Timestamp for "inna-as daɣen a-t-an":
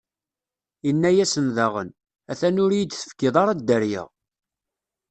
0.89-2.61